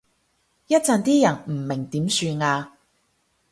[0.65, 2.73] 一陣啲人唔明點算啊？